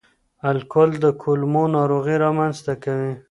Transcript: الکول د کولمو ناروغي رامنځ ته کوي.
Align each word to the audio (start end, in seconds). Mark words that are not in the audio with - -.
الکول 0.49 0.91
د 1.03 1.05
کولمو 1.21 1.63
ناروغي 1.75 2.15
رامنځ 2.25 2.55
ته 2.65 2.73
کوي. 2.83 3.13